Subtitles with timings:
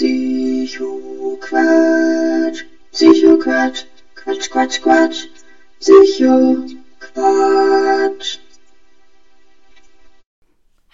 [0.00, 1.44] Psycho-Quatsch,
[2.94, 3.84] Quatsch,
[4.50, 5.28] Quatsch, Quatsch,
[5.78, 6.78] Psycho-Quatsch.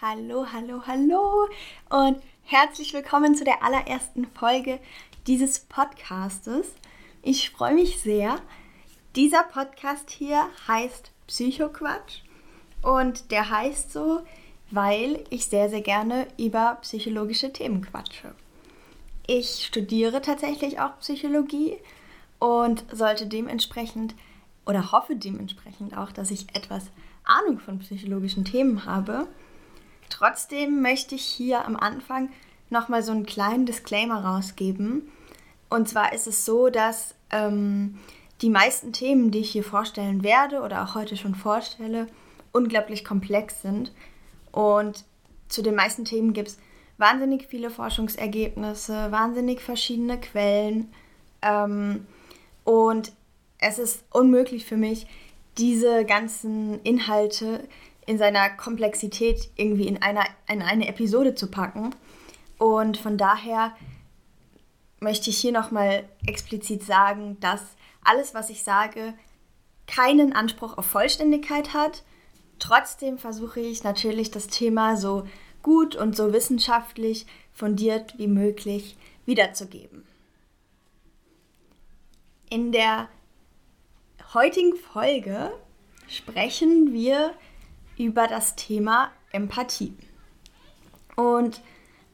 [0.03, 1.49] Hallo, hallo, hallo
[1.89, 4.81] und herzlich willkommen zu der allerersten Folge
[5.29, 6.75] dieses Podcastes.
[7.23, 8.41] Ich freue mich sehr.
[9.15, 12.23] Dieser Podcast hier heißt Psychoquatsch
[12.83, 14.23] und der heißt so,
[14.73, 18.35] weil ich sehr, sehr gerne über psychologische Themen quatsche.
[19.27, 21.77] Ich studiere tatsächlich auch Psychologie
[22.39, 24.15] und sollte dementsprechend
[24.67, 26.91] oder hoffe dementsprechend auch, dass ich etwas
[27.25, 29.27] Ahnung von psychologischen Themen habe.
[30.09, 32.31] Trotzdem möchte ich hier am Anfang
[32.71, 35.11] nochmal so einen kleinen Disclaimer rausgeben.
[35.69, 37.99] Und zwar ist es so, dass ähm,
[38.43, 42.07] die meisten Themen, die ich hier vorstellen werde oder auch heute schon vorstelle,
[42.53, 43.93] unglaublich komplex sind.
[44.53, 45.05] Und
[45.49, 46.59] zu den meisten Themen gibt es
[46.99, 50.93] wahnsinnig viele Forschungsergebnisse, wahnsinnig verschiedene Quellen.
[51.43, 52.07] Ähm,
[52.65, 53.13] und
[53.59, 55.07] es ist unmöglich für mich,
[55.59, 57.67] diese ganzen Inhalte
[58.07, 61.95] in seiner Komplexität irgendwie in, einer, in eine Episode zu packen.
[62.59, 63.75] Und von daher
[65.01, 67.61] möchte ich hier nochmal explizit sagen, dass
[68.05, 69.15] alles, was ich sage,
[69.87, 72.05] keinen Anspruch auf Vollständigkeit hat.
[72.59, 75.27] Trotzdem versuche ich natürlich das Thema so
[75.67, 80.07] gut und so wissenschaftlich fundiert wie möglich wiederzugeben.
[82.49, 83.09] In der
[84.33, 85.51] heutigen Folge
[86.07, 87.35] sprechen wir
[87.99, 89.93] über das Thema Empathie.
[91.17, 91.61] Und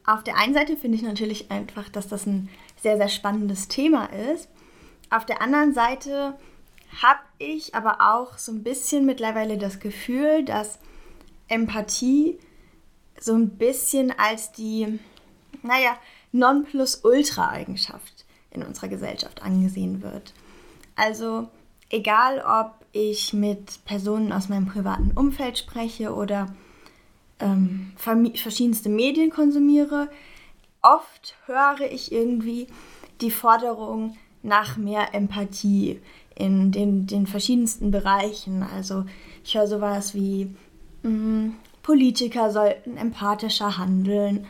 [0.03, 2.49] auf der einen Seite finde ich natürlich einfach, dass das ein
[2.81, 4.49] sehr, sehr spannendes Thema ist.
[5.11, 6.39] Auf der anderen Seite
[7.03, 10.79] habe ich aber auch so ein bisschen mittlerweile das Gefühl, dass
[11.49, 12.39] Empathie
[13.19, 14.99] so ein bisschen als die,
[15.61, 15.97] naja,
[16.31, 20.33] Nonplusultra-Eigenschaft in unserer Gesellschaft angesehen wird.
[20.95, 21.47] Also
[21.89, 26.53] egal, ob ich mit Personen aus meinem privaten Umfeld spreche oder
[27.39, 30.09] ähm, verschiedenste Medien konsumiere,
[30.81, 32.67] oft höre ich irgendwie
[33.21, 36.01] die Forderung nach mehr Empathie
[36.35, 38.63] in den, den verschiedensten Bereichen.
[38.63, 39.05] Also
[39.43, 40.53] ich höre sowas wie,
[41.03, 44.47] mh, mm, Politiker sollten empathischer handeln,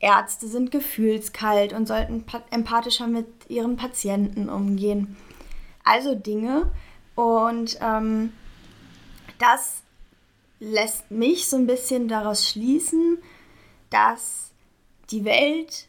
[0.00, 5.16] Ärzte sind gefühlskalt und sollten empathischer mit ihren Patienten umgehen.
[5.84, 6.70] Also Dinge.
[7.14, 8.32] Und ähm,
[9.38, 9.82] das
[10.58, 13.18] lässt mich so ein bisschen daraus schließen,
[13.90, 14.50] dass
[15.10, 15.86] die Welt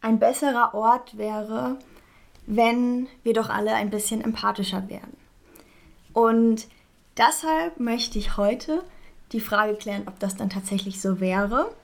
[0.00, 1.78] ein besserer Ort wäre,
[2.46, 5.16] wenn wir doch alle ein bisschen empathischer wären.
[6.14, 6.68] Und
[7.18, 8.82] deshalb möchte ich heute
[9.32, 11.74] die Frage klären, ob das dann tatsächlich so wäre,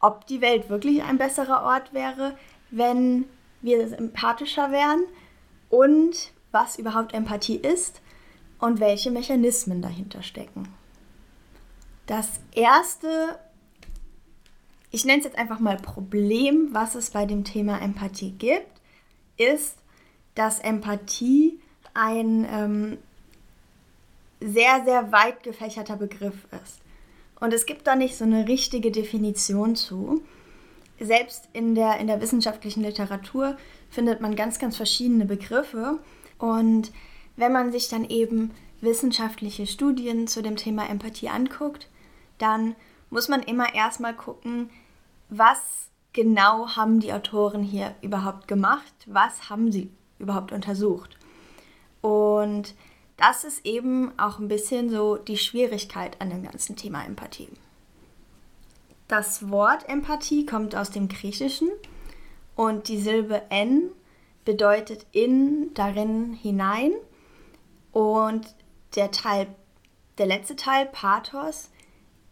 [0.00, 2.36] ob die Welt wirklich ein besserer Ort wäre,
[2.70, 3.24] wenn
[3.62, 5.04] wir empathischer wären
[5.70, 8.00] und was überhaupt Empathie ist
[8.58, 10.68] und welche Mechanismen dahinter stecken.
[12.06, 13.38] Das erste,
[14.90, 18.80] ich nenne es jetzt einfach mal Problem, was es bei dem Thema Empathie gibt,
[19.36, 19.76] ist,
[20.34, 21.60] dass Empathie
[21.94, 22.98] ein ähm,
[24.40, 26.80] sehr, sehr weit gefächerter Begriff ist.
[27.40, 30.22] Und es gibt da nicht so eine richtige Definition zu.
[30.98, 33.56] Selbst in der, in der wissenschaftlichen Literatur
[33.90, 35.98] findet man ganz, ganz verschiedene Begriffe.
[36.38, 36.92] Und
[37.36, 41.88] wenn man sich dann eben wissenschaftliche Studien zu dem Thema Empathie anguckt,
[42.38, 42.74] dann
[43.10, 44.70] muss man immer erstmal gucken,
[45.28, 51.18] was genau haben die Autoren hier überhaupt gemacht, was haben sie überhaupt untersucht.
[52.00, 52.74] Und
[53.16, 57.48] das ist eben auch ein bisschen so die Schwierigkeit an dem ganzen Thema Empathie.
[59.08, 61.70] Das Wort Empathie kommt aus dem Griechischen
[62.56, 63.90] und die Silbe n
[64.44, 66.92] bedeutet in, darin, hinein
[67.92, 68.46] und
[68.94, 69.46] der Teil,
[70.18, 71.70] der letzte Teil, Pathos,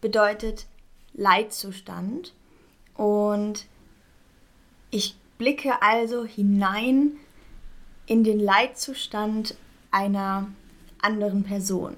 [0.01, 0.67] bedeutet
[1.13, 2.33] Leitzustand
[2.95, 3.65] und
[4.91, 7.17] ich blicke also hinein
[8.05, 9.55] in den Leitzustand
[9.91, 10.47] einer
[11.05, 11.97] anderen Person.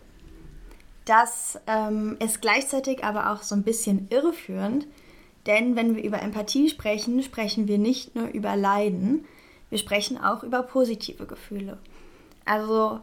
[1.05, 4.85] Das ähm, ist gleichzeitig aber auch so ein bisschen irreführend,
[5.45, 9.25] denn wenn wir über Empathie sprechen, sprechen wir nicht nur über Leiden,
[9.69, 11.77] wir sprechen auch über positive Gefühle.
[12.43, 12.99] Also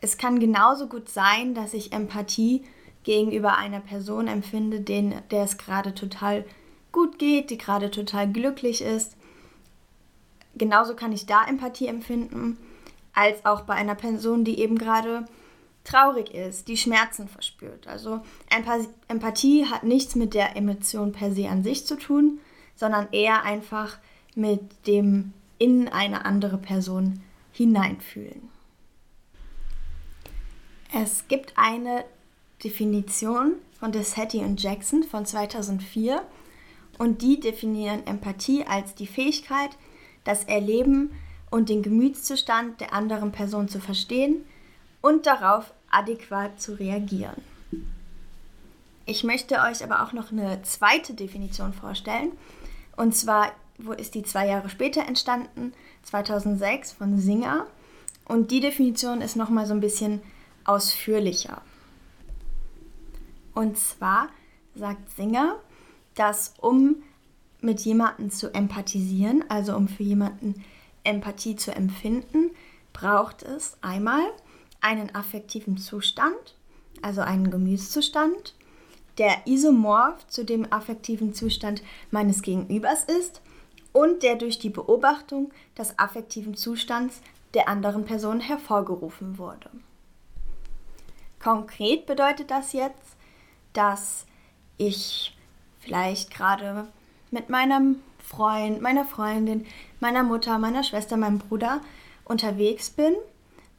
[0.00, 2.64] es kann genauso gut sein, dass ich Empathie
[3.04, 6.46] gegenüber einer Person empfinde, den, der es gerade total
[6.92, 9.16] gut geht, die gerade total glücklich ist.
[10.54, 12.56] Genauso kann ich da Empathie empfinden
[13.14, 15.24] als auch bei einer Person, die eben gerade
[15.84, 17.86] traurig ist, die Schmerzen verspürt.
[17.86, 18.22] Also
[19.08, 22.40] Empathie hat nichts mit der Emotion per se an sich zu tun,
[22.74, 23.98] sondern eher einfach
[24.34, 27.22] mit dem in eine andere Person
[27.52, 28.48] hineinfühlen.
[30.92, 32.04] Es gibt eine
[32.62, 36.22] Definition von Dessetti und Jackson von 2004
[36.98, 39.70] und die definieren Empathie als die Fähigkeit,
[40.24, 41.10] das Erleben
[41.54, 44.44] und den Gemütszustand der anderen Person zu verstehen
[45.00, 47.40] und darauf adäquat zu reagieren.
[49.06, 52.32] Ich möchte euch aber auch noch eine zweite Definition vorstellen.
[52.96, 55.72] Und zwar wo ist die zwei Jahre später entstanden,
[56.02, 57.68] 2006 von Singer.
[58.24, 60.22] Und die Definition ist nochmal so ein bisschen
[60.64, 61.62] ausführlicher.
[63.54, 64.28] Und zwar
[64.74, 65.54] sagt Singer,
[66.16, 66.96] dass um
[67.60, 70.64] mit jemandem zu empathisieren, also um für jemanden
[71.04, 72.50] Empathie zu empfinden,
[72.92, 74.24] braucht es einmal
[74.80, 76.56] einen affektiven Zustand,
[77.02, 78.54] also einen Gemütszustand,
[79.18, 83.40] der isomorph zu dem affektiven Zustand meines Gegenübers ist
[83.92, 87.20] und der durch die Beobachtung des affektiven Zustands
[87.54, 89.70] der anderen Person hervorgerufen wurde.
[91.40, 93.16] Konkret bedeutet das jetzt,
[93.72, 94.26] dass
[94.76, 95.36] ich
[95.78, 96.88] vielleicht gerade
[97.30, 99.66] mit meinem Freund, meiner Freundin,
[100.04, 101.80] meiner Mutter, meiner Schwester, meinem Bruder
[102.26, 103.14] unterwegs bin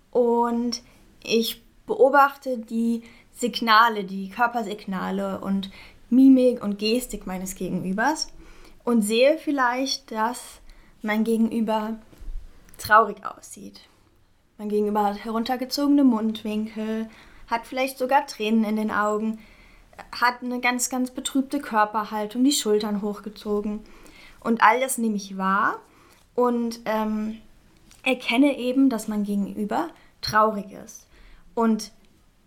[0.09, 0.81] und
[1.23, 5.69] ich beobachte die Signale, die Körpersignale und
[6.09, 8.29] Mimik und Gestik meines Gegenübers
[8.83, 10.61] und sehe vielleicht, dass
[11.03, 11.99] mein Gegenüber
[12.79, 13.81] traurig aussieht.
[14.57, 17.07] Mein Gegenüber hat heruntergezogene Mundwinkel,
[17.51, 19.37] hat vielleicht sogar Tränen in den Augen,
[20.11, 23.81] hat eine ganz, ganz betrübte Körperhaltung, die Schultern hochgezogen.
[24.39, 25.79] Und all das nehme ich wahr
[26.35, 27.41] und ähm,
[28.03, 29.89] erkenne eben, dass mein Gegenüber
[30.21, 31.07] traurig ist.
[31.53, 31.91] Und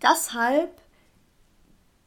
[0.01, 0.69] deshalb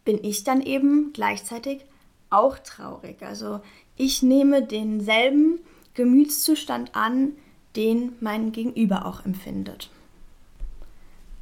[0.05, 1.85] bin ich dann eben gleichzeitig
[2.31, 3.23] auch traurig.
[3.23, 3.61] Also
[3.97, 5.61] ich nehme denselben
[5.95, 7.33] Gemütszustand an,
[7.77, 9.91] den mein Gegenüber auch empfindet.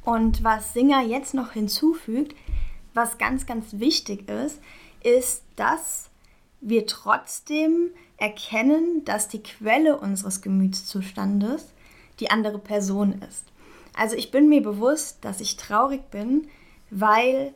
[0.03, 2.35] Und was Singer jetzt noch hinzufügt,
[2.93, 4.59] was ganz, ganz wichtig ist,
[5.03, 6.09] ist, dass
[6.59, 7.91] wir trotzdem
[8.21, 11.65] erkennen, dass die Quelle unseres Gemütszustandes
[12.19, 13.45] die andere Person ist.
[13.95, 16.47] Also ich bin mir bewusst, dass ich traurig bin,
[16.91, 17.53] weil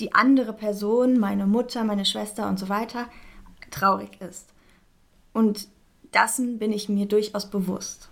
[0.00, 3.06] die andere Person, meine Mutter, meine Schwester und so weiter,
[3.70, 4.48] traurig ist.
[5.32, 5.68] Und
[6.12, 8.08] dessen bin ich mir durchaus bewusst.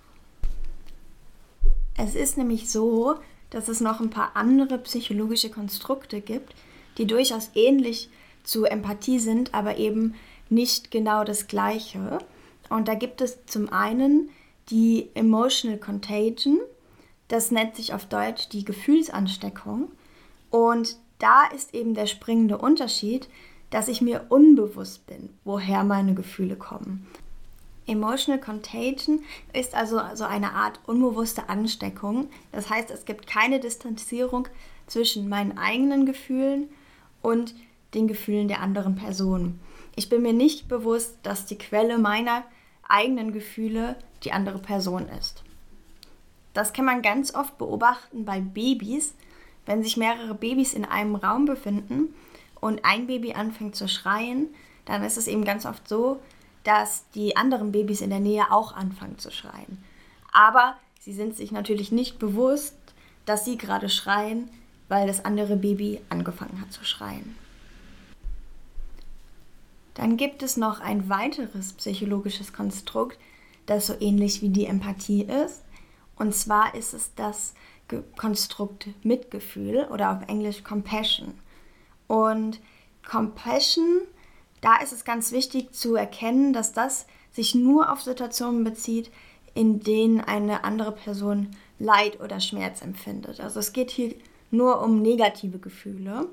[1.97, 3.17] Es ist nämlich so,
[3.51, 6.55] dass es noch ein paar andere psychologische Konstrukte gibt,
[6.97, 8.09] die durchaus ähnlich
[8.45, 10.15] zu Empathie sind, aber eben
[10.53, 12.19] nicht genau das gleiche.
[12.69, 14.31] Und da gibt es zum einen
[14.71, 16.61] die Emotional Contagion,
[17.29, 19.91] das nennt sich auf Deutsch die Gefühlsansteckung.
[20.51, 23.29] Und da ist eben der springende Unterschied,
[23.71, 27.07] dass ich mir unbewusst bin, woher meine Gefühle kommen.
[27.87, 29.21] Emotional Contagion
[29.53, 32.29] ist also so eine Art unbewusste Ansteckung.
[32.53, 34.47] Das heißt, es gibt keine Distanzierung
[34.87, 36.69] zwischen meinen eigenen Gefühlen
[37.23, 37.55] und
[37.95, 39.59] den Gefühlen der anderen Person.
[39.95, 42.45] Ich bin mir nicht bewusst, dass die Quelle meiner
[42.89, 45.43] eigenen Gefühle die andere Person ist.
[46.55, 49.15] Das kann man ganz oft beobachten bei Babys,
[49.67, 52.15] wenn sich mehrere Babys in einem Raum befinden
[52.61, 54.49] und ein Baby anfängt zu schreien,
[54.85, 56.21] dann ist es eben ganz oft so,
[56.65, 59.83] dass die anderen Babys in der Nähe auch anfangen zu schreien.
[60.33, 62.77] Aber sie sind sich natürlich nicht bewusst,
[63.25, 64.49] dass sie gerade schreien,
[64.89, 67.37] weil das andere Baby angefangen hat zu schreien.
[69.95, 73.19] Dann gibt es noch ein weiteres psychologisches Konstrukt,
[73.67, 75.63] das so ähnlich wie die Empathie ist.
[76.17, 77.55] Und zwar ist es das
[78.17, 81.35] Konstrukt Mitgefühl oder auf Englisch Compassion.
[82.07, 82.61] Und
[83.09, 84.03] Compassion,
[84.61, 89.11] da ist es ganz wichtig zu erkennen, dass das sich nur auf Situationen bezieht,
[89.55, 93.41] in denen eine andere Person Leid oder Schmerz empfindet.
[93.41, 94.15] Also es geht hier
[94.51, 96.29] nur um negative Gefühle.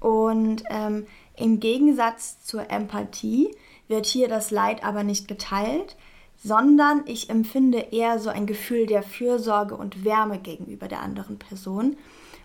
[0.00, 3.54] Und ähm, im Gegensatz zur Empathie
[3.88, 5.96] wird hier das Leid aber nicht geteilt,
[6.42, 11.96] sondern ich empfinde eher so ein Gefühl der Fürsorge und Wärme gegenüber der anderen Person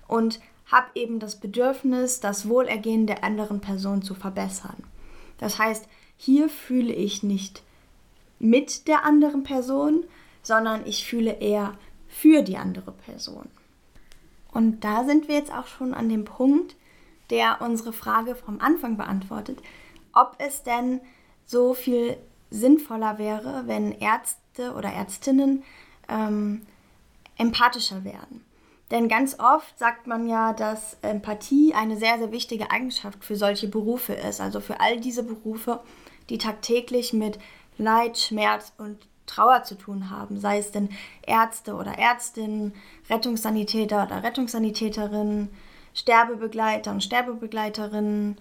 [0.07, 4.83] und habe eben das Bedürfnis, das Wohlergehen der anderen Person zu verbessern.
[5.37, 7.63] Das heißt, hier fühle ich nicht
[8.39, 10.05] mit der anderen Person,
[10.41, 11.73] sondern ich fühle eher
[12.07, 13.47] für die andere Person.
[14.51, 16.75] Und da sind wir jetzt auch schon an dem Punkt,
[17.29, 19.59] der unsere Frage vom Anfang beantwortet,
[20.13, 21.01] ob es denn
[21.45, 22.17] so viel
[22.49, 25.63] sinnvoller wäre, wenn Ärzte oder Ärztinnen
[26.07, 26.61] ähm,
[27.37, 28.43] empathischer werden.
[28.91, 33.67] Denn ganz oft sagt man ja, dass Empathie eine sehr, sehr wichtige Eigenschaft für solche
[33.67, 34.39] Berufe ist.
[34.39, 35.79] Also für all diese Berufe,
[36.29, 37.39] die tagtäglich mit
[37.77, 40.89] Leid, Schmerz und Trauer zu tun haben, sei es denn
[41.25, 42.73] Ärzte oder Ärztinnen,
[43.09, 45.49] Rettungssanitäter oder Rettungssanitäterinnen,
[45.93, 48.37] Sterbebegleiter und Sterbebegleiterinnen,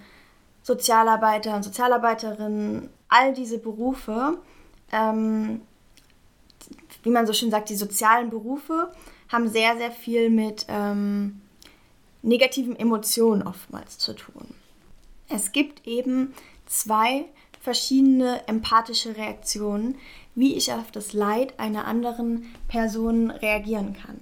[0.63, 4.39] Sozialarbeiter und Sozialarbeiterinnen, all diese Berufe,
[4.93, 5.63] ähm,
[7.03, 8.93] wie man so schön sagt, die sozialen Berufe
[9.29, 11.41] haben sehr, sehr viel mit ähm,
[12.23, 14.55] negativen Emotionen oftmals zu tun.
[15.29, 16.35] Es gibt eben
[16.67, 17.25] zwei
[17.61, 19.97] verschiedene empathische Reaktionen,
[20.35, 24.21] wie ich auf das Leid einer anderen Person reagieren kann.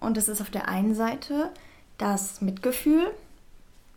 [0.00, 1.50] Und das ist auf der einen Seite
[1.98, 3.12] das Mitgefühl,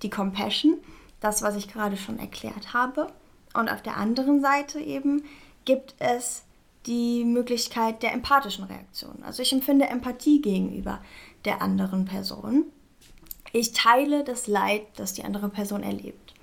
[0.02, 0.78] die Compassion,
[1.20, 3.08] das, was ich gerade schon erklärt habe.
[3.54, 5.24] Und auf der anderen Seite eben
[5.66, 6.44] gibt es
[6.88, 9.24] die Möglichkeit der empathischen Reaktion.
[9.24, 11.00] Also ich empfinde Empathie gegenüber
[11.46, 12.66] der anderen Person.
[13.54, 16.34] Ich teile das Leid, das die andere Person erlebt.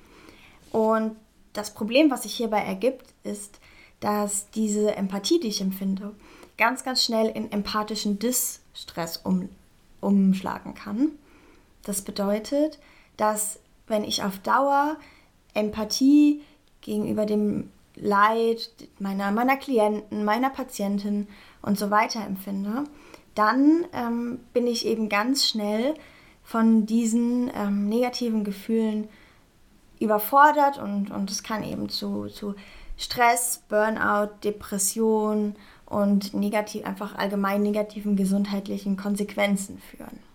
[0.71, 1.17] Und
[1.55, 3.59] das Problem, was sich hierbei ergibt, ist,
[4.01, 6.15] dass diese Empathie, die ich empfinde,
[6.57, 9.49] ganz, ganz schnell in empathischen Distress um,
[10.01, 11.13] umschlagen kann.
[11.89, 12.79] Das bedeutet,
[13.17, 14.99] dass wenn ich auf Dauer
[15.55, 16.43] Empathie
[16.83, 21.29] gegenüber dem Leid meiner, meiner Klienten, meiner Patientin
[21.63, 22.85] und so weiter empfinde,
[23.35, 25.95] dann ähm, bin ich eben ganz schnell
[26.45, 29.09] von diesen ähm, negativen Gefühlen
[29.99, 32.55] überfordert und, und es kann eben zu, zu
[32.99, 40.28] Stress, Burnout, Depression und negativ, einfach allgemein negativen gesundheitlichen Konsequenzen führen.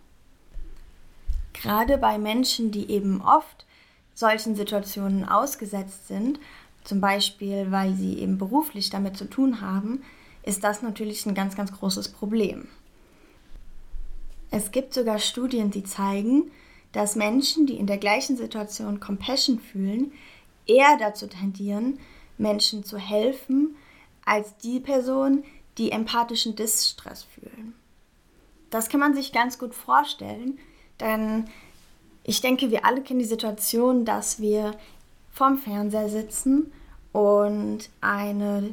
[1.54, 3.66] Gerade bei Menschen, die eben oft
[4.14, 6.40] solchen Situationen ausgesetzt sind,
[6.84, 10.04] zum Beispiel weil sie eben beruflich damit zu tun haben,
[10.44, 12.68] ist das natürlich ein ganz, ganz großes Problem.
[14.52, 16.52] Es gibt sogar Studien, die zeigen,
[16.92, 20.12] dass Menschen, die in der gleichen Situation Compassion fühlen,
[20.68, 22.00] eher dazu tendieren,
[22.38, 23.76] Menschen zu helfen,
[24.26, 25.44] als die Person,
[25.78, 27.74] die empathischen Distress fühlen.
[28.70, 30.60] Das kann man sich ganz gut vorstellen,
[31.04, 31.46] denn
[32.24, 34.74] ich denke, wir alle kennen die Situation, dass wir
[35.32, 36.72] vorm Fernseher sitzen
[37.12, 38.72] und eine,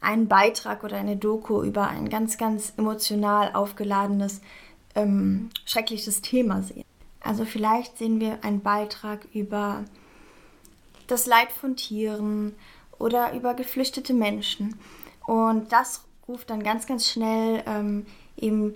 [0.00, 4.40] einen Beitrag oder eine Doku über ein ganz, ganz emotional aufgeladenes,
[4.94, 6.84] ähm, schreckliches Thema sehen.
[7.20, 9.84] Also vielleicht sehen wir einen Beitrag über
[11.06, 12.54] das Leid von Tieren
[12.98, 14.78] oder über geflüchtete Menschen.
[15.26, 18.06] Und das ruft dann ganz, ganz schnell ähm,
[18.36, 18.74] eben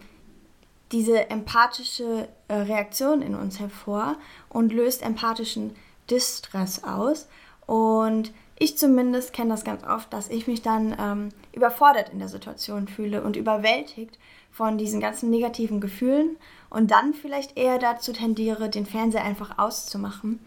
[0.93, 4.17] diese empathische äh, Reaktion in uns hervor
[4.49, 5.77] und löst empathischen
[6.11, 7.29] Distress aus.
[7.67, 12.29] Und ich zumindest kenne das ganz oft, dass ich mich dann ähm, überfordert in der
[12.29, 14.19] Situation fühle und überwältigt
[14.51, 16.37] von diesen ganzen negativen Gefühlen
[16.69, 20.41] und dann vielleicht eher dazu tendiere, den Fernseher einfach auszumachen,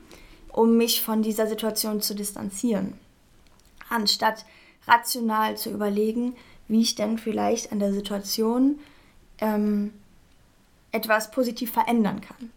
[0.50, 2.94] um mich von dieser Situation zu distanzieren,
[3.90, 4.46] anstatt
[4.88, 6.36] rational zu überlegen,
[6.68, 8.80] wie ich denn vielleicht an der Situation
[9.40, 9.94] ähm,
[10.94, 12.52] etwas positiv verändern kann.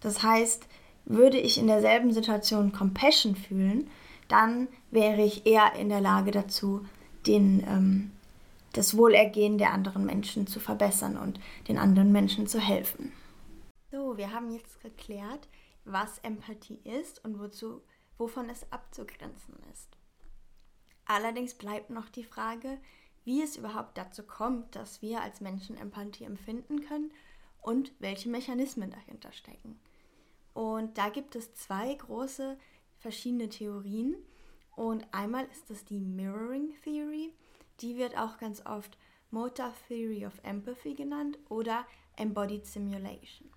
[0.00, 0.66] Das heißt,
[1.06, 3.88] würde ich in derselben Situation Compassion fühlen,
[4.28, 6.84] dann wäre ich eher in der Lage dazu,
[7.26, 8.10] den, ähm,
[8.72, 13.12] das Wohlergehen der anderen Menschen zu verbessern und den anderen Menschen zu helfen.
[13.90, 15.48] So, wir haben jetzt geklärt,
[15.84, 17.80] was Empathie ist und wozu,
[18.18, 19.96] wovon es abzugrenzen ist.
[21.06, 22.78] Allerdings bleibt noch die Frage,
[23.24, 27.12] wie es überhaupt dazu kommt, dass wir als Menschen Empathie empfinden können
[27.66, 29.76] und welche Mechanismen dahinter stecken.
[30.54, 32.56] Und da gibt es zwei große
[33.00, 34.14] verschiedene Theorien.
[34.76, 37.32] Und einmal ist es die Mirroring Theory.
[37.80, 38.96] Die wird auch ganz oft
[39.32, 43.50] Motor Theory of Empathy genannt oder Embodied Simulation.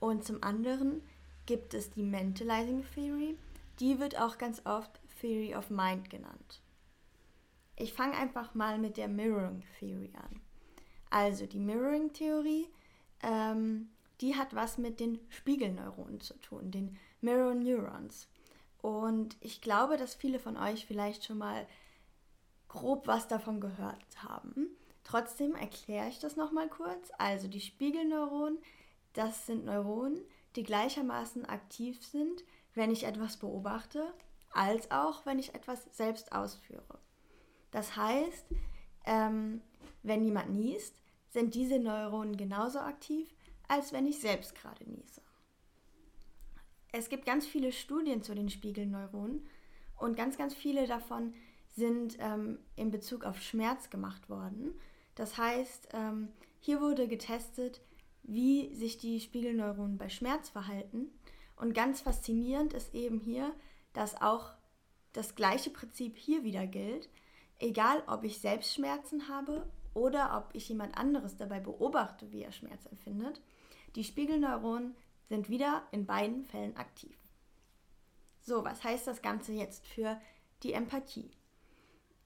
[0.00, 1.02] Und zum anderen
[1.44, 3.36] gibt es die Mentalizing Theory.
[3.78, 6.62] Die wird auch ganz oft Theory of Mind genannt.
[7.76, 10.40] Ich fange einfach mal mit der Mirroring Theory an.
[11.10, 12.68] Also die Mirroring Theorie
[13.22, 18.28] ähm, die hat was mit den Spiegelneuronen zu tun, den Mirror Neurons.
[18.80, 21.66] Und ich glaube, dass viele von euch vielleicht schon mal
[22.68, 24.68] grob was davon gehört haben.
[25.04, 27.10] Trotzdem erkläre ich das nochmal kurz.
[27.18, 28.58] Also die Spiegelneuronen,
[29.14, 30.20] das sind Neuronen,
[30.54, 32.44] die gleichermaßen aktiv sind,
[32.74, 34.12] wenn ich etwas beobachte,
[34.52, 36.98] als auch wenn ich etwas selbst ausführe.
[37.70, 38.46] Das heißt,
[39.06, 39.62] ähm,
[40.02, 40.94] wenn jemand niest,
[41.30, 43.34] sind diese Neuronen genauso aktiv,
[43.68, 45.20] als wenn ich selbst gerade niese.
[46.92, 49.46] Es gibt ganz viele Studien zu den Spiegelneuronen
[49.96, 51.34] und ganz, ganz viele davon
[51.76, 54.74] sind ähm, in Bezug auf Schmerz gemacht worden.
[55.14, 56.28] Das heißt, ähm,
[56.60, 57.80] hier wurde getestet,
[58.22, 61.10] wie sich die Spiegelneuronen bei Schmerz verhalten.
[61.56, 63.52] Und ganz faszinierend ist eben hier,
[63.92, 64.52] dass auch
[65.12, 67.08] das gleiche Prinzip hier wieder gilt.
[67.58, 72.52] Egal, ob ich selbst Schmerzen habe oder ob ich jemand anderes dabei beobachte, wie er
[72.52, 73.40] Schmerz empfindet,
[73.94, 74.94] die Spiegelneuronen
[75.28, 77.16] sind wieder in beiden Fällen aktiv.
[78.40, 80.20] So, was heißt das Ganze jetzt für
[80.62, 81.30] die Empathie?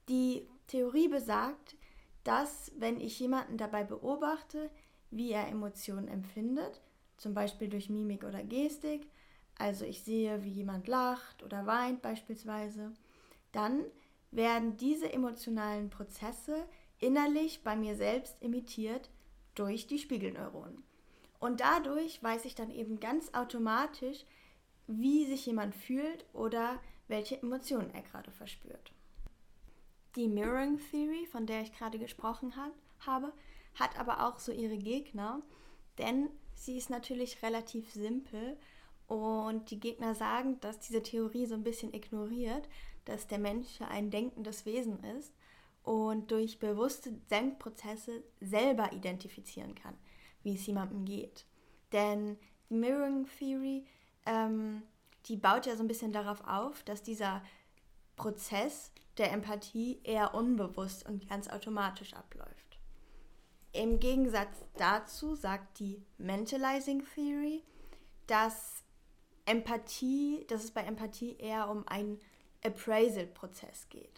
[0.09, 1.75] Die Theorie besagt,
[2.23, 4.69] dass wenn ich jemanden dabei beobachte,
[5.11, 6.81] wie er Emotionen empfindet,
[7.17, 9.09] zum Beispiel durch Mimik oder Gestik,
[9.57, 12.91] also ich sehe, wie jemand lacht oder weint beispielsweise,
[13.51, 13.83] dann
[14.31, 16.65] werden diese emotionalen Prozesse
[17.03, 19.09] innerlich bei mir selbst imitiert
[19.55, 20.83] durch die Spiegelneuronen.
[21.39, 24.25] Und dadurch weiß ich dann eben ganz automatisch,
[24.87, 28.93] wie sich jemand fühlt oder welche Emotionen er gerade verspürt.
[30.15, 33.33] Die Mirroring Theory, von der ich gerade gesprochen hat, habe,
[33.75, 35.41] hat aber auch so ihre Gegner,
[35.97, 38.57] denn sie ist natürlich relativ simpel
[39.07, 42.69] und die Gegner sagen, dass diese Theorie so ein bisschen ignoriert,
[43.03, 45.33] dass der Mensch ein denkendes Wesen ist
[45.83, 49.95] und durch bewusste Denkprozesse selber identifizieren kann,
[50.41, 51.45] wie es jemandem geht.
[51.91, 52.37] Denn
[52.69, 53.85] die Mirroring Theory,
[54.25, 54.83] ähm,
[55.25, 57.43] die baut ja so ein bisschen darauf auf, dass dieser
[58.15, 62.79] Prozess der Empathie eher unbewusst und ganz automatisch abläuft.
[63.73, 67.63] Im Gegensatz dazu sagt die Mentalizing Theory,
[68.27, 68.83] dass
[69.45, 72.19] Empathie, dass es bei Empathie eher um einen
[72.63, 74.12] Appraisal-Prozess geht.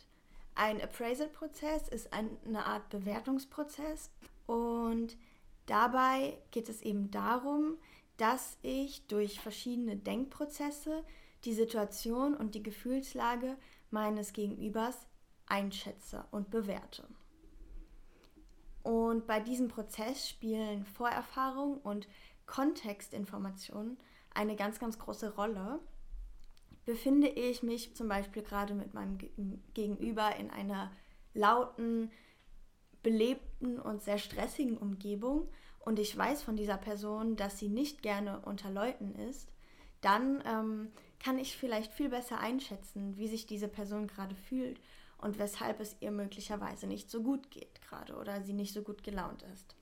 [0.56, 4.10] Ein Appraisal-Prozess ist eine Art Bewertungsprozess
[4.46, 5.18] und
[5.66, 7.78] dabei geht es eben darum,
[8.16, 11.04] dass ich durch verschiedene Denkprozesse
[11.44, 13.58] die Situation und die Gefühlslage
[13.92, 15.08] meines Gegenübers
[15.46, 17.04] einschätze und bewerte.
[18.82, 22.08] Und bei diesem Prozess spielen Vorerfahrung und
[22.46, 23.98] Kontextinformationen
[24.34, 25.80] eine ganz, ganz große Rolle.
[26.86, 29.18] Befinde ich mich zum Beispiel gerade mit meinem
[29.74, 30.92] Gegenüber in einer
[31.34, 32.12] lauten,
[33.01, 35.50] belebten und sehr stressigen Umgebung
[35.80, 39.51] und ich weiß von dieser Person, dass sie nicht gerne unter Leuten ist,
[40.01, 44.79] dann ähm, kann ich vielleicht viel besser einschätzen, wie sich diese Person gerade fühlt
[45.18, 49.03] und weshalb es ihr möglicherweise nicht so gut geht gerade oder sie nicht so gut
[49.03, 49.75] gelaunt ist.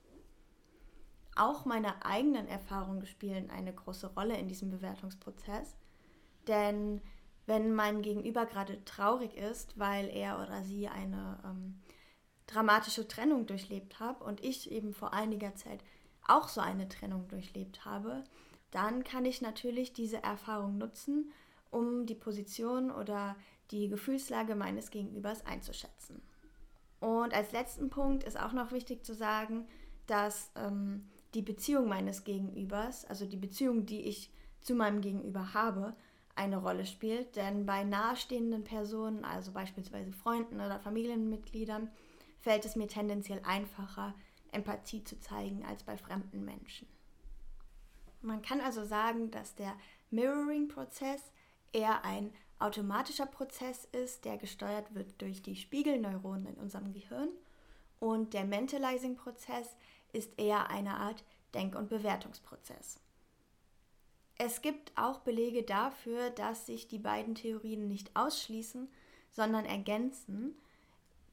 [1.36, 5.74] Auch meine eigenen Erfahrungen spielen eine große Rolle in diesem Bewertungsprozess,
[6.46, 7.00] denn
[7.46, 11.80] wenn mein Gegenüber gerade traurig ist, weil er oder sie eine ähm,
[12.46, 15.80] dramatische Trennung durchlebt hat und ich eben vor einiger Zeit
[16.26, 18.24] auch so eine Trennung durchlebt habe,
[18.70, 21.30] dann kann ich natürlich diese Erfahrung nutzen,
[21.70, 23.36] um die Position oder
[23.70, 26.22] die Gefühlslage meines Gegenübers einzuschätzen.
[27.00, 29.66] Und als letzten Punkt ist auch noch wichtig zu sagen,
[30.06, 34.30] dass ähm, die Beziehung meines Gegenübers, also die Beziehung, die ich
[34.60, 35.94] zu meinem Gegenüber habe,
[36.36, 37.36] eine Rolle spielt.
[37.36, 41.90] Denn bei nahestehenden Personen, also beispielsweise Freunden oder Familienmitgliedern,
[42.40, 44.14] fällt es mir tendenziell einfacher,
[44.52, 46.88] Empathie zu zeigen als bei fremden Menschen.
[48.22, 49.74] Man kann also sagen, dass der
[50.10, 51.20] Mirroring-Prozess
[51.72, 57.28] eher ein automatischer Prozess ist, der gesteuert wird durch die Spiegelneuronen in unserem Gehirn
[57.98, 59.76] und der Mentalizing-Prozess
[60.12, 63.00] ist eher eine Art Denk- und Bewertungsprozess.
[64.36, 68.88] Es gibt auch Belege dafür, dass sich die beiden Theorien nicht ausschließen,
[69.30, 70.56] sondern ergänzen.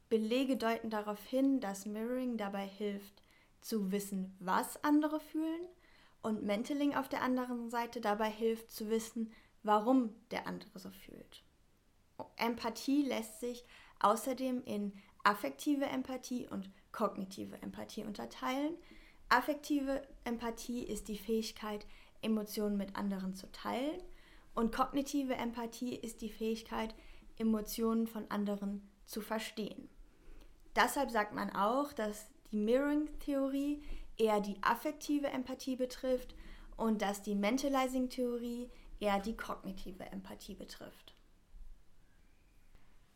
[0.10, 3.24] Belege deuten darauf hin, dass Mirroring dabei hilft,
[3.62, 5.68] zu wissen, was andere fühlen,
[6.24, 9.32] und Mentaling auf der anderen Seite dabei hilft, zu wissen,
[9.64, 11.44] warum der andere so fühlt.
[12.38, 13.66] Empathie lässt sich
[14.00, 18.76] außerdem in affektive Empathie und kognitive Empathie unterteilen.
[19.30, 21.86] Affektive Empathie ist die Fähigkeit,
[22.22, 24.02] Emotionen mit anderen zu teilen
[24.54, 26.94] und kognitive Empathie ist die Fähigkeit,
[27.38, 29.90] Emotionen von anderen zu verstehen.
[30.76, 33.82] Deshalb sagt man auch, dass die Mirroring-Theorie
[34.18, 36.36] eher die affektive Empathie betrifft
[36.78, 41.16] und dass die Mentalizing-Theorie eher die kognitive Empathie betrifft.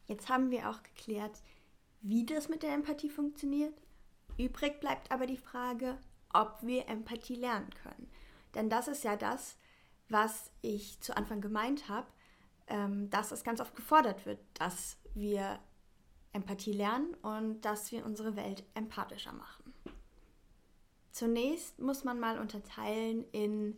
[0.07, 1.41] Jetzt haben wir auch geklärt,
[2.01, 3.73] wie das mit der Empathie funktioniert.
[4.37, 5.97] Übrig bleibt aber die Frage,
[6.33, 8.07] ob wir Empathie lernen können.
[8.55, 9.57] Denn das ist ja das,
[10.09, 12.07] was ich zu Anfang gemeint habe,
[12.67, 15.59] ähm, dass es ganz oft gefordert wird, dass wir
[16.31, 19.73] Empathie lernen und dass wir unsere Welt empathischer machen.
[21.11, 23.77] Zunächst muss man mal unterteilen in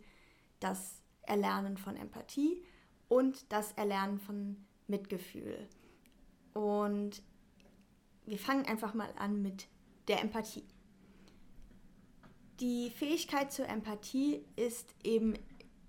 [0.58, 2.64] das Erlernen von Empathie
[3.08, 4.56] und das Erlernen von
[4.88, 5.68] Mitgefühl.
[6.52, 7.22] Und
[8.26, 9.68] wir fangen einfach mal an mit
[10.08, 10.66] der Empathie.
[12.60, 15.34] Die Fähigkeit zur Empathie ist eben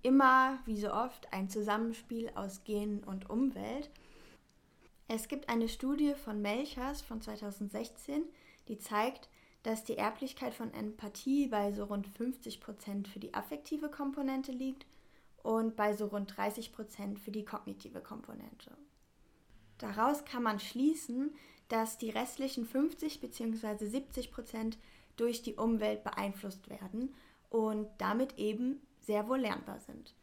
[0.03, 3.89] immer, wie so oft, ein Zusammenspiel aus Gen und Umwelt.
[5.07, 8.23] Es gibt eine Studie von Melchers von 2016,
[8.67, 9.29] die zeigt,
[9.63, 14.85] dass die Erblichkeit von Empathie bei so rund 50 Prozent für die affektive Komponente liegt
[15.41, 18.77] und bei so rund 30 Prozent für die kognitive Komponente.
[19.79, 21.33] Daraus kann man schließen,
[21.67, 23.87] dass die restlichen 50 bzw.
[23.87, 24.77] 70 Prozent
[25.19, 27.13] durch die Umwelt beeinflusst werden
[27.49, 30.15] und damit eben sehr wohl lernbar sind.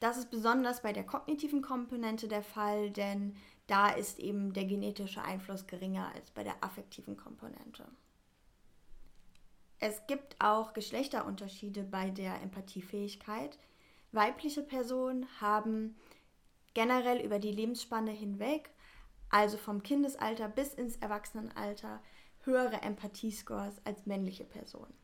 [0.00, 3.36] Das ist besonders bei der kognitiven Komponente der Fall, denn
[3.66, 7.86] da ist eben der genetische Einfluss geringer als bei der affektiven Komponente.
[9.80, 13.58] Es gibt auch Geschlechterunterschiede bei der Empathiefähigkeit.
[14.10, 15.96] Weibliche Personen haben
[16.74, 18.70] generell über die Lebensspanne hinweg,
[19.30, 22.00] also vom Kindesalter bis ins Erwachsenenalter,
[22.44, 24.94] höhere Empathiescores als männliche Personen.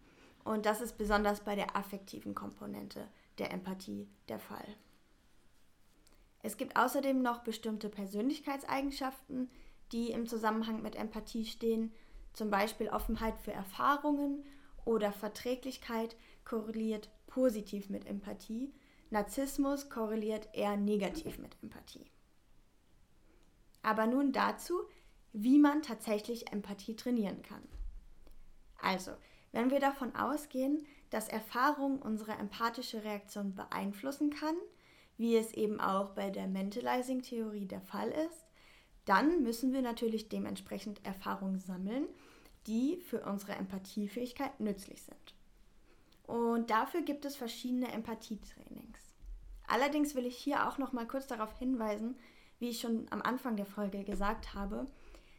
[0.45, 4.77] Und das ist besonders bei der affektiven Komponente der Empathie der Fall.
[6.43, 9.51] Es gibt außerdem noch bestimmte Persönlichkeitseigenschaften,
[9.93, 11.93] die im Zusammenhang mit Empathie stehen,
[12.35, 14.45] zum Beispiel Offenheit für Erfahrungen
[14.85, 18.75] oder Verträglichkeit korreliert positiv mit Empathie,
[19.11, 22.11] Narzissmus korreliert eher negativ mit Empathie.
[23.83, 24.83] Aber nun dazu,
[25.35, 27.63] wie man tatsächlich Empathie trainieren kann.
[28.81, 29.11] Also,
[29.53, 34.55] wenn wir davon ausgehen, dass Erfahrung unsere empathische Reaktion beeinflussen kann,
[35.17, 38.47] wie es eben auch bei der Mentalizing-Theorie der Fall ist,
[39.05, 42.07] dann müssen wir natürlich dementsprechend Erfahrungen sammeln,
[42.67, 45.35] die für unsere Empathiefähigkeit nützlich sind.
[46.27, 49.01] Und dafür gibt es verschiedene Empathietrainings.
[49.67, 52.17] Allerdings will ich hier auch noch mal kurz darauf hinweisen,
[52.61, 54.87] wie ich schon am Anfang der Folge gesagt habe,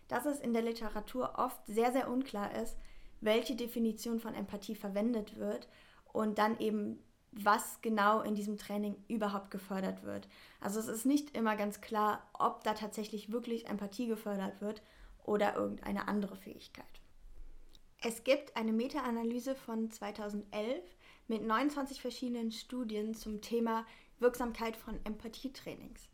[0.08, 2.78] dass es in der Literatur oft sehr, sehr unklar ist,
[3.22, 5.68] welche Definition von Empathie verwendet wird
[6.14, 7.00] und dann eben,
[7.32, 10.28] was genau in diesem Training überhaupt gefördert wird.
[10.62, 14.82] Also es ist nicht immer ganz klar, ob da tatsächlich wirklich Empathie gefördert wird
[15.24, 16.86] oder irgendeine andere Fähigkeit.
[18.02, 20.84] Es gibt eine Meta-Analyse von 2011
[21.28, 23.86] mit 29 verschiedenen Studien zum Thema
[24.20, 26.08] Wirksamkeit von Empathietrainings.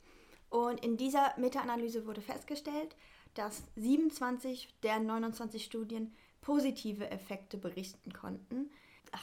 [0.49, 2.95] Und in dieser Meta-Analyse wurde festgestellt,
[3.33, 8.71] dass 27 der 29 Studien positive Effekte berichten konnten,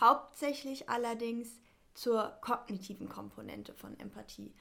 [0.01, 1.61] hauptsächlich allerdings
[1.95, 4.55] zur kognitiven Komponente von Empathie.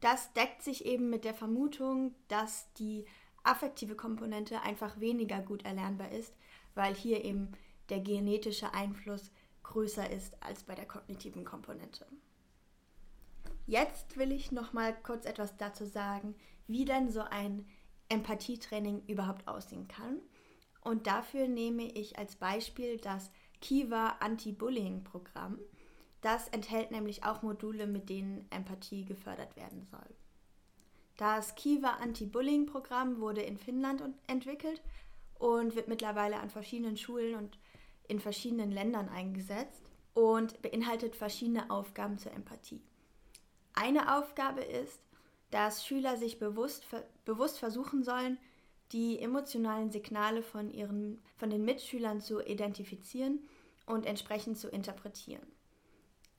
[0.00, 3.06] Das deckt sich eben mit der Vermutung, dass die
[3.42, 6.34] affektive Komponente einfach weniger gut erlernbar ist,
[6.74, 7.52] weil hier eben
[7.88, 9.30] der genetische Einfluss
[9.62, 12.06] größer ist als bei der kognitiven Komponente.
[13.66, 16.34] Jetzt will ich noch mal kurz etwas dazu sagen,
[16.66, 17.66] wie denn so ein
[18.08, 20.20] Empathietraining überhaupt aussehen kann
[20.82, 25.58] und dafür nehme ich als Beispiel das Kiva Anti-Bullying-Programm.
[26.20, 30.14] Das enthält nämlich auch Module, mit denen Empathie gefördert werden soll.
[31.16, 34.80] Das Kiva Anti-Bullying-Programm wurde in Finnland entwickelt
[35.38, 37.58] und wird mittlerweile an verschiedenen Schulen und
[38.06, 39.82] in verschiedenen Ländern eingesetzt
[40.14, 42.82] und beinhaltet verschiedene Aufgaben zur Empathie.
[43.74, 45.00] Eine Aufgabe ist,
[45.50, 46.86] dass Schüler sich bewusst,
[47.24, 48.38] bewusst versuchen sollen,
[48.92, 53.40] die emotionalen Signale von, ihren, von den Mitschülern zu identifizieren
[53.86, 55.46] und entsprechend zu interpretieren.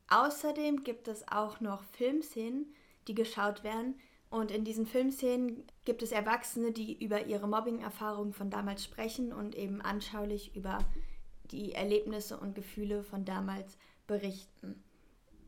[0.09, 2.73] Außerdem gibt es auch noch Filmszenen,
[3.07, 3.99] die geschaut werden.
[4.31, 9.55] Und in diesen Filmszenen gibt es Erwachsene, die über ihre Mobbing-Erfahrungen von damals sprechen und
[9.55, 10.79] eben anschaulich über
[11.51, 14.83] die Erlebnisse und Gefühle von damals berichten.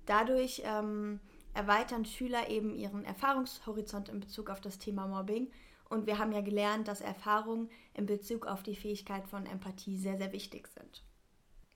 [0.06, 1.20] Dadurch ähm,
[1.54, 5.52] erweitern Schüler eben ihren Erfahrungshorizont in Bezug auf das Thema Mobbing
[5.90, 10.18] und wir haben ja gelernt, dass Erfahrungen in Bezug auf die Fähigkeit von Empathie sehr,
[10.18, 11.04] sehr wichtig sind.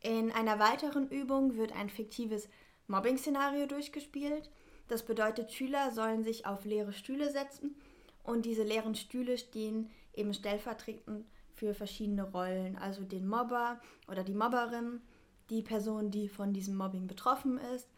[0.02, 2.48] In einer weiteren Übung wird ein fiktives
[2.88, 4.50] Mobbing-Szenario durchgespielt.
[4.88, 7.76] Das bedeutet, Schüler sollen sich auf leere Stühle setzen
[8.24, 14.34] und diese leeren Stühle stehen eben stellvertretend für verschiedene Rollen, also den Mobber oder die
[14.34, 15.02] Mobberin,
[15.50, 17.90] die Person, die von diesem Mobbing betroffen ist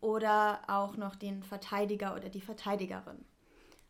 [0.00, 3.24] oder auch noch den Verteidiger oder die Verteidigerin.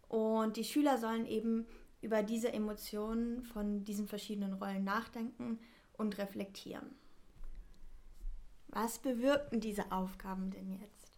[0.09, 1.67] Und die Schüler sollen eben
[2.03, 5.61] über diese Emotionen von diesen verschiedenen Rollen nachdenken
[5.93, 6.95] und reflektieren.
[8.69, 11.13] Was bewirken diese Aufgaben denn jetzt?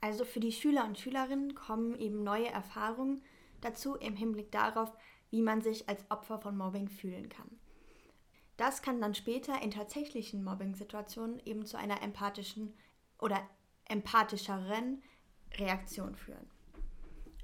[0.00, 3.22] Also für die Schüler und Schülerinnen kommen eben neue Erfahrungen
[3.60, 4.92] dazu im Hinblick darauf,
[5.30, 7.50] wie man sich als Opfer von Mobbing fühlen kann.
[8.56, 12.74] Das kann dann später in tatsächlichen Mobbing-Situationen eben zu einer empathischen
[13.18, 13.40] oder
[13.88, 15.02] empathischeren
[15.54, 16.50] Reaktion führen.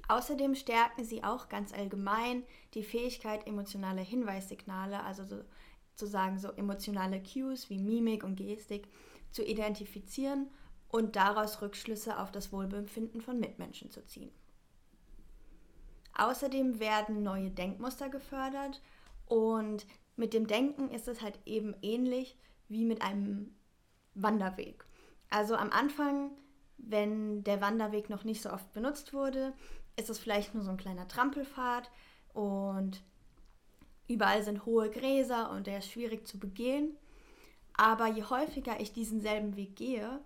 [0.09, 7.71] Außerdem stärken sie auch ganz allgemein die Fähigkeit, emotionale Hinweissignale, also sozusagen so emotionale Cues
[7.71, 8.89] wie Mimik und Gestik,
[9.31, 10.51] zu identifizieren
[10.89, 14.31] und daraus Rückschlüsse auf das Wohlbefinden von Mitmenschen zu ziehen.
[16.15, 18.83] Außerdem werden neue Denkmuster gefördert
[19.27, 22.37] und mit dem Denken ist es halt eben ähnlich
[22.69, 23.55] wie mit einem
[24.15, 24.85] Wanderweg.
[25.33, 26.31] Also am Anfang,
[26.77, 29.55] wenn der Wanderweg noch nicht so oft benutzt wurde,
[29.97, 31.91] ist es vielleicht nur so ein kleiner Trampelpfad
[32.35, 33.03] und
[34.09, 36.99] überall sind hohe Gräser und der ist schwierig zu begehen.
[37.73, 40.21] Aber je häufiger ich diesen selben Weg gehe,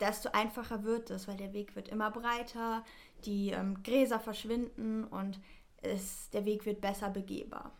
[0.00, 2.84] desto einfacher wird es, weil der Weg wird immer breiter,
[3.26, 5.38] die ähm, Gräser verschwinden und
[5.82, 7.70] es, der Weg wird besser begehbar.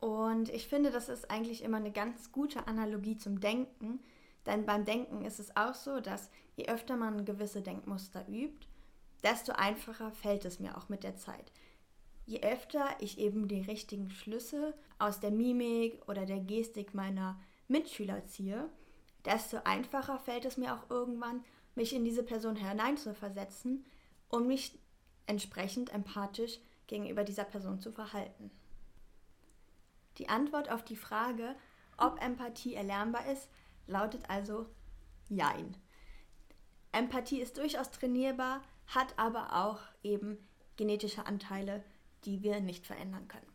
[0.00, 4.00] Und ich finde, das ist eigentlich immer eine ganz gute Analogie zum Denken,
[4.50, 8.66] denn beim Denken ist es auch so, dass je öfter man gewisse Denkmuster übt,
[9.22, 11.52] desto einfacher fällt es mir auch mit der Zeit.
[12.26, 18.26] Je öfter ich eben die richtigen Schlüsse aus der Mimik oder der Gestik meiner Mitschüler
[18.26, 18.68] ziehe,
[19.24, 21.44] desto einfacher fällt es mir auch irgendwann,
[21.76, 23.86] mich in diese Person hineinzuversetzen,
[24.28, 24.78] um mich
[25.26, 26.58] entsprechend empathisch
[26.88, 28.50] gegenüber dieser Person zu verhalten.
[30.18, 31.54] Die Antwort auf die Frage,
[31.96, 33.48] ob Empathie erlernbar ist,
[33.90, 34.66] lautet also
[35.28, 35.76] Jein.
[36.92, 40.38] Empathie ist durchaus trainierbar, hat aber auch eben
[40.76, 41.84] genetische Anteile,
[42.24, 43.46] die wir nicht verändern können.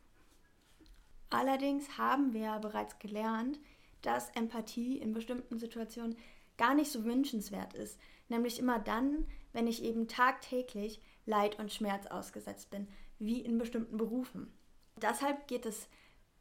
[1.29, 3.59] Allerdings haben wir ja bereits gelernt,
[4.01, 6.15] dass Empathie in bestimmten Situationen
[6.57, 12.05] gar nicht so wünschenswert ist, nämlich immer dann, wenn ich eben tagtäglich Leid und Schmerz
[12.07, 12.87] ausgesetzt bin,
[13.19, 14.53] wie in bestimmten Berufen.
[15.01, 15.89] Deshalb geht es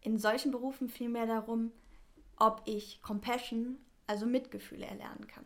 [0.00, 1.72] in solchen Berufen vielmehr darum,
[2.36, 5.44] ob ich Compassion, also Mitgefühl erlernen kann.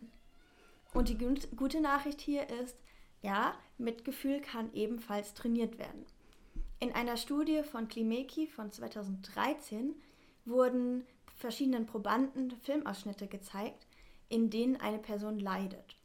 [0.95, 1.19] Und die
[1.57, 2.77] gute Nachricht hier ist,
[3.23, 6.07] ja, Mitgefühl kann ebenfalls trainiert werden.
[6.81, 9.95] In einer Studie von Klimeki von 2013
[10.45, 13.87] wurden verschiedenen Probanden Filmausschnitte gezeigt,
[14.29, 15.97] in denen eine Person leidet.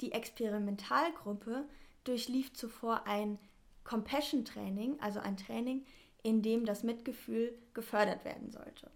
[0.00, 1.64] Die Experimentalgruppe
[2.04, 3.38] durchlief zuvor ein
[3.84, 5.84] Compassion Training, also ein Training,
[6.22, 8.90] in dem das Mitgefühl gefördert werden sollte.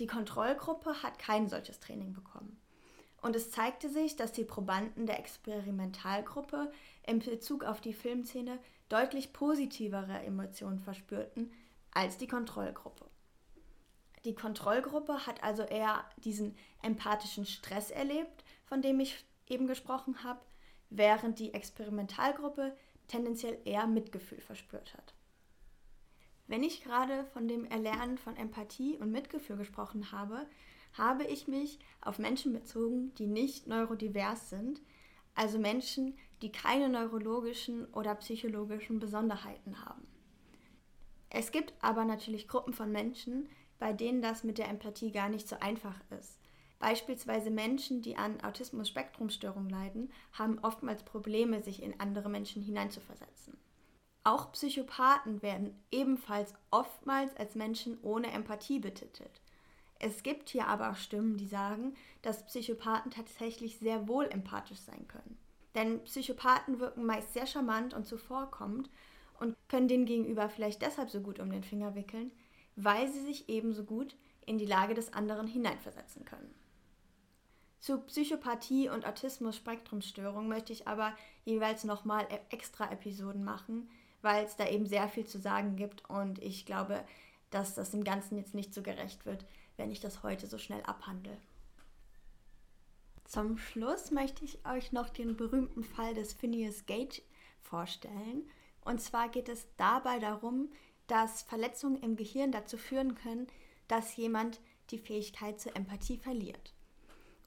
[0.00, 2.58] Die Kontrollgruppe hat kein solches Training bekommen.
[3.20, 6.72] Und es zeigte sich, dass die Probanden der Experimentalgruppe
[7.06, 8.58] in Bezug auf die Filmszene
[8.88, 11.52] deutlich positivere Emotionen verspürten
[11.92, 13.04] als die Kontrollgruppe.
[14.24, 20.40] Die Kontrollgruppe hat also eher diesen empathischen Stress erlebt, von dem ich eben gesprochen habe,
[20.88, 22.74] während die Experimentalgruppe
[23.06, 25.12] tendenziell eher Mitgefühl verspürt hat.
[26.50, 30.48] Wenn ich gerade von dem Erlernen von Empathie und Mitgefühl gesprochen habe,
[30.94, 34.80] habe ich mich auf Menschen bezogen, die nicht neurodivers sind,
[35.36, 40.04] also Menschen, die keine neurologischen oder psychologischen Besonderheiten haben.
[41.28, 45.46] Es gibt aber natürlich Gruppen von Menschen, bei denen das mit der Empathie gar nicht
[45.46, 46.40] so einfach ist.
[46.80, 53.56] Beispielsweise Menschen, die an Autismus-Spektrumstörung leiden, haben oftmals Probleme, sich in andere Menschen hineinzuversetzen.
[54.22, 59.40] Auch Psychopathen werden ebenfalls oftmals als Menschen ohne Empathie betitelt.
[59.98, 65.06] Es gibt hier aber auch Stimmen, die sagen, dass Psychopathen tatsächlich sehr wohl empathisch sein
[65.08, 65.38] können.
[65.74, 68.90] Denn Psychopathen wirken meist sehr charmant und zuvorkommend
[69.38, 72.30] und können den Gegenüber vielleicht deshalb so gut um den Finger wickeln,
[72.76, 76.54] weil sie sich ebenso gut in die Lage des anderen hineinversetzen können.
[77.78, 83.88] Zu Psychopathie und Autismus-Spektrumstörung möchte ich aber jeweils nochmal e- extra Episoden machen,
[84.22, 87.04] weil es da eben sehr viel zu sagen gibt und ich glaube,
[87.50, 89.44] dass das dem Ganzen jetzt nicht so gerecht wird,
[89.76, 91.36] wenn ich das heute so schnell abhandle.
[93.24, 97.22] Zum Schluss möchte ich euch noch den berühmten Fall des Phineas Gage
[97.60, 98.48] vorstellen.
[98.84, 100.68] Und zwar geht es dabei darum,
[101.06, 103.46] dass Verletzungen im Gehirn dazu führen können,
[103.88, 106.74] dass jemand die Fähigkeit zur Empathie verliert.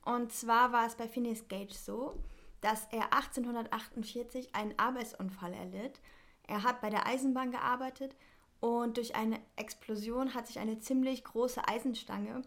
[0.06, 2.18] Und zwar war es bei Phineas Gage so,
[2.62, 6.00] dass er 1848 einen Arbeitsunfall erlitt
[6.48, 8.16] er hat bei der Eisenbahn gearbeitet
[8.60, 12.42] und durch eine Explosion hat sich eine ziemlich große Eisenstange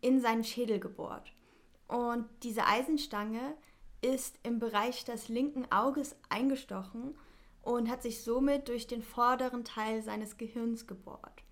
[0.00, 1.32] in seinen Schädel gebohrt.
[1.88, 3.56] Und diese Eisenstange
[4.00, 7.18] ist im Bereich des linken Auges eingestochen
[7.62, 11.42] und hat sich somit durch den vorderen Teil seines Gehirns gebohrt.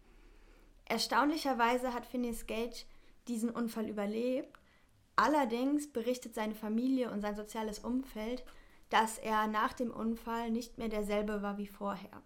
[0.85, 2.85] Erstaunlicherweise hat Phineas Gage
[3.27, 4.59] diesen Unfall überlebt.
[5.17, 8.45] Allerdings berichtet seine Familie und sein soziales Umfeld,
[8.91, 12.23] dass er nach dem Unfall nicht mehr derselbe war wie vorher.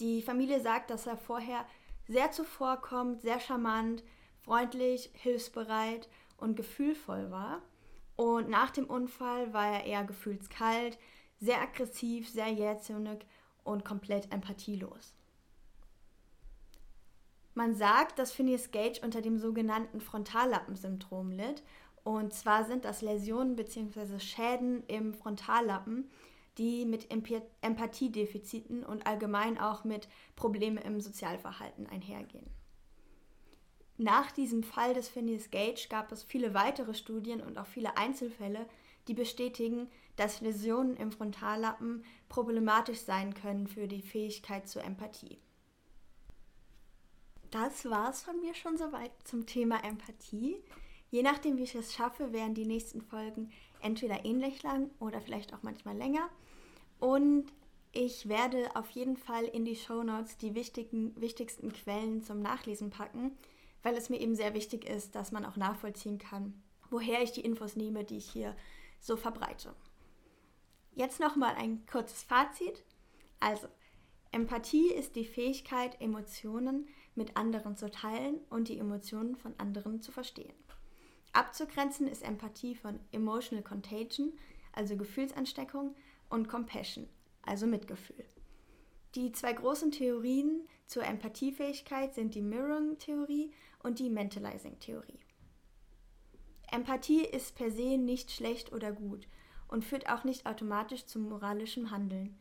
[0.00, 1.66] Die Familie sagt, dass er vorher
[2.08, 4.02] sehr zuvorkommt, sehr charmant,
[4.40, 7.62] freundlich, hilfsbereit und gefühlvoll war.
[8.16, 10.98] Und nach dem Unfall war er eher gefühlskalt,
[11.38, 13.26] sehr aggressiv, sehr jähzornig
[13.64, 15.14] und komplett empathielos.
[17.54, 21.62] Man sagt, dass Phineas Gage unter dem sogenannten Frontallappensyndrom litt
[22.04, 24.18] und zwar sind das Läsionen bzw.
[24.18, 26.10] Schäden im Frontallappen,
[26.58, 27.08] die mit
[27.62, 32.50] Empathiedefiziten und allgemein auch mit Problemen im Sozialverhalten einhergehen.
[33.96, 38.66] Nach diesem Fall des Phineas Gage gab es viele weitere Studien und auch viele Einzelfälle,
[39.08, 45.38] die bestätigen, dass Läsionen im Frontallappen problematisch sein können für die Fähigkeit zur Empathie.
[47.50, 50.56] Das war's von mir schon soweit zum Thema Empathie.
[51.12, 53.50] Je nachdem, wie ich es schaffe, werden die nächsten Folgen
[53.82, 56.30] entweder ähnlich lang oder vielleicht auch manchmal länger.
[57.00, 57.52] Und
[57.92, 62.88] ich werde auf jeden Fall in die Show Notes die wichtigen, wichtigsten Quellen zum Nachlesen
[62.88, 63.36] packen,
[63.82, 67.42] weil es mir eben sehr wichtig ist, dass man auch nachvollziehen kann, woher ich die
[67.42, 68.56] Infos nehme, die ich hier
[68.98, 69.74] so verbreite.
[70.94, 72.84] Jetzt nochmal ein kurzes Fazit.
[73.38, 73.68] Also,
[74.30, 80.10] Empathie ist die Fähigkeit, Emotionen mit anderen zu teilen und die Emotionen von anderen zu
[80.10, 80.54] verstehen.
[81.32, 84.32] Abzugrenzen ist Empathie von Emotional Contagion,
[84.72, 85.94] also Gefühlsansteckung,
[86.28, 87.08] und Compassion,
[87.42, 88.24] also Mitgefühl.
[89.14, 95.20] Die zwei großen Theorien zur Empathiefähigkeit sind die Mirroring-Theorie und die Mentalizing-Theorie.
[96.70, 99.28] Empathie ist per se nicht schlecht oder gut
[99.68, 102.38] und führt auch nicht automatisch zum moralischen Handeln.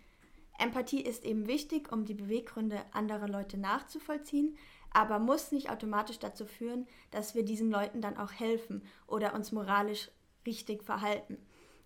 [0.58, 4.58] Empathie ist eben wichtig, um die Beweggründe anderer Leute nachzuvollziehen,
[4.91, 9.51] aber muss nicht automatisch dazu führen, dass wir diesen Leuten dann auch helfen oder uns
[9.51, 10.10] moralisch
[10.45, 11.38] richtig verhalten.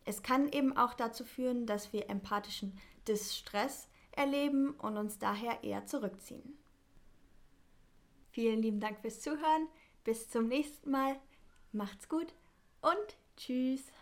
[0.06, 5.86] Es kann eben auch dazu führen, dass wir empathischen Distress erleben und uns daher eher
[5.86, 6.58] zurückziehen.
[8.32, 9.68] Vielen lieben Dank fürs Zuhören.
[10.04, 11.20] Bis zum nächsten Mal.
[11.72, 12.34] Macht's gut
[12.82, 13.96] und tschüss.